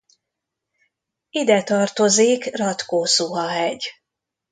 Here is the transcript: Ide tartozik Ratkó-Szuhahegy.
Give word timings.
Ide 1.29 1.63
tartozik 1.63 2.51
Ratkó-Szuhahegy. 2.57 3.85